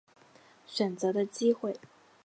[0.65, 1.77] 选择的机会